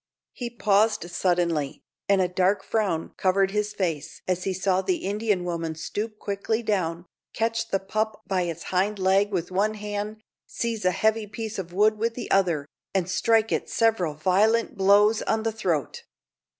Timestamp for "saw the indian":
4.55-5.43